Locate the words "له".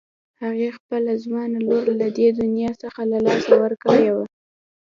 2.01-2.07, 3.11-3.17